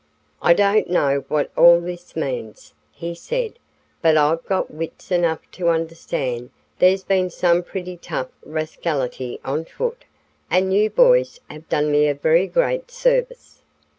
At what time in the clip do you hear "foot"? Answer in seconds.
9.65-10.05